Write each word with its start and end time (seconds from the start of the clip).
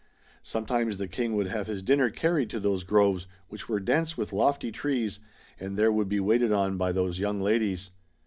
Sometimes 0.41 0.97
the 0.97 1.07
King 1.07 1.35
would 1.35 1.45
have 1.45 1.67
his 1.67 1.83
dinner 1.83 2.09
carried 2.09 2.49
to 2.49 2.59
those 2.59 2.83
groves, 2.83 3.27
which 3.49 3.69
were 3.69 3.79
dense 3.79 4.17
with 4.17 4.33
lofty 4.33 4.71
trees, 4.71 5.19
and 5.59 5.77
there 5.77 5.91
would 5.91 6.09
be 6.09 6.19
waited 6.19 6.51
on 6.51 6.75
by 6.75 6.91
those 6.91 7.19
young 7.19 7.39
ladies. 7.39 7.91